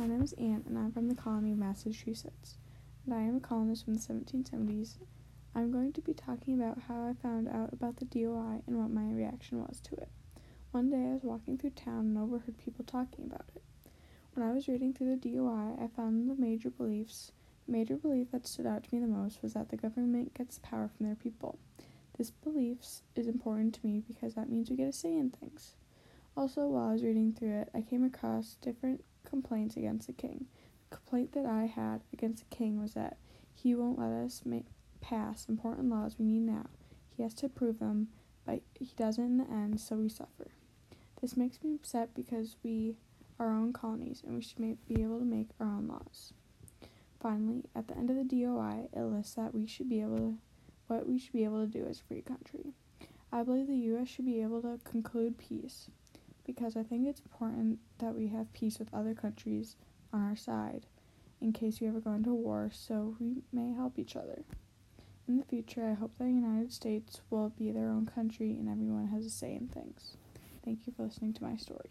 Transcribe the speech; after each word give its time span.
My 0.00 0.06
name 0.06 0.22
is 0.22 0.32
Anne, 0.38 0.64
and 0.66 0.78
I'm 0.78 0.92
from 0.92 1.08
the 1.10 1.14
colony 1.14 1.52
of 1.52 1.58
Massachusetts, 1.58 2.56
and 3.04 3.14
I 3.14 3.20
am 3.20 3.36
a 3.36 3.40
colonist 3.40 3.84
from 3.84 3.92
the 3.92 4.00
1770s. 4.00 4.94
I'm 5.54 5.70
going 5.70 5.92
to 5.92 6.00
be 6.00 6.14
talking 6.14 6.54
about 6.54 6.78
how 6.88 7.04
I 7.04 7.12
found 7.22 7.48
out 7.48 7.74
about 7.74 7.98
the 7.98 8.06
DOI 8.06 8.62
and 8.66 8.78
what 8.78 8.88
my 8.88 9.12
reaction 9.12 9.60
was 9.60 9.78
to 9.80 9.96
it. 9.96 10.08
One 10.70 10.88
day 10.88 10.96
I 10.96 11.12
was 11.12 11.22
walking 11.22 11.58
through 11.58 11.72
town 11.72 12.06
and 12.06 12.16
overheard 12.16 12.56
people 12.56 12.82
talking 12.82 13.26
about 13.26 13.44
it. 13.54 13.62
When 14.32 14.48
I 14.48 14.54
was 14.54 14.68
reading 14.68 14.94
through 14.94 15.14
the 15.14 15.30
DOI, 15.30 15.76
I 15.78 15.88
found 15.94 16.30
the 16.30 16.34
major 16.34 16.70
beliefs. 16.70 17.32
The 17.66 17.72
major 17.72 17.96
belief 17.96 18.30
that 18.32 18.46
stood 18.46 18.64
out 18.64 18.84
to 18.84 18.94
me 18.94 19.02
the 19.02 19.06
most 19.06 19.42
was 19.42 19.52
that 19.52 19.68
the 19.68 19.76
government 19.76 20.32
gets 20.32 20.60
power 20.60 20.88
from 20.88 21.04
their 21.04 21.14
people. 21.14 21.58
This 22.16 22.30
belief 22.30 22.78
is 23.14 23.26
important 23.26 23.74
to 23.74 23.86
me 23.86 24.02
because 24.08 24.32
that 24.32 24.48
means 24.48 24.70
we 24.70 24.76
get 24.76 24.88
a 24.88 24.94
say 24.94 25.14
in 25.14 25.28
things. 25.28 25.74
Also, 26.38 26.68
while 26.68 26.88
I 26.88 26.92
was 26.92 27.04
reading 27.04 27.34
through 27.34 27.60
it, 27.60 27.68
I 27.74 27.82
came 27.82 28.02
across 28.02 28.56
different 28.62 29.04
complaints 29.30 29.76
against 29.76 30.06
the 30.06 30.12
king. 30.12 30.46
The 30.90 30.96
complaint 30.96 31.32
that 31.32 31.46
I 31.46 31.66
had 31.66 32.02
against 32.12 32.48
the 32.48 32.56
king 32.56 32.80
was 32.80 32.94
that 32.94 33.16
he 33.54 33.74
won't 33.74 33.98
let 33.98 34.10
us 34.10 34.42
make, 34.44 34.66
pass 35.00 35.46
important 35.48 35.88
laws 35.88 36.16
we 36.18 36.26
need 36.26 36.42
now. 36.42 36.66
He 37.16 37.22
has 37.22 37.34
to 37.34 37.46
approve 37.46 37.78
them, 37.78 38.08
but 38.44 38.60
he 38.78 38.90
doesn't 38.96 39.24
in 39.24 39.38
the 39.38 39.44
end, 39.44 39.80
so 39.80 39.96
we 39.96 40.08
suffer. 40.08 40.50
This 41.20 41.36
makes 41.36 41.62
me 41.62 41.74
upset 41.74 42.14
because 42.14 42.56
we 42.62 42.96
are 43.38 43.48
our 43.48 43.56
own 43.56 43.72
colonies 43.72 44.22
and 44.26 44.34
we 44.34 44.42
should 44.42 44.58
be 44.58 45.02
able 45.02 45.18
to 45.18 45.24
make 45.24 45.48
our 45.60 45.66
own 45.66 45.88
laws. 45.88 46.32
Finally, 47.20 47.64
at 47.74 47.86
the 47.88 47.96
end 47.96 48.10
of 48.10 48.16
the 48.16 48.24
DOI, 48.24 48.88
it 48.92 49.02
lists 49.02 49.34
that 49.34 49.54
we 49.54 49.66
should 49.66 49.88
be 49.88 50.00
able 50.00 50.16
to 50.16 50.38
what 50.86 51.06
we 51.06 51.18
should 51.18 51.32
be 51.32 51.44
able 51.44 51.64
to 51.64 51.70
do 51.70 51.86
as 51.86 52.00
a 52.00 52.04
free 52.04 52.22
country. 52.22 52.72
I 53.32 53.44
believe 53.44 53.68
the 53.68 53.76
U.S. 53.76 54.08
should 54.08 54.24
be 54.26 54.42
able 54.42 54.60
to 54.62 54.80
conclude 54.82 55.38
peace 55.38 55.88
because 56.46 56.76
I 56.76 56.82
think 56.82 57.06
it's 57.06 57.20
important 57.20 57.78
that 57.98 58.14
we 58.14 58.28
have 58.28 58.52
peace 58.52 58.78
with 58.78 58.92
other 58.92 59.14
countries 59.14 59.76
on 60.12 60.22
our 60.22 60.36
side 60.36 60.86
in 61.40 61.52
case 61.52 61.80
we 61.80 61.86
ever 61.86 62.00
go 62.00 62.12
into 62.12 62.34
war 62.34 62.70
so 62.72 63.16
we 63.18 63.42
may 63.52 63.72
help 63.72 63.98
each 63.98 64.16
other. 64.16 64.42
In 65.28 65.36
the 65.36 65.44
future, 65.44 65.88
I 65.88 65.94
hope 65.94 66.16
that 66.18 66.24
the 66.24 66.30
United 66.30 66.72
States 66.72 67.20
will 67.30 67.50
be 67.50 67.70
their 67.70 67.88
own 67.88 68.06
country 68.06 68.50
and 68.50 68.68
everyone 68.68 69.08
has 69.08 69.24
a 69.24 69.30
say 69.30 69.54
in 69.54 69.68
things. 69.68 70.16
Thank 70.64 70.86
you 70.86 70.92
for 70.96 71.04
listening 71.04 71.32
to 71.34 71.44
my 71.44 71.56
story. 71.56 71.90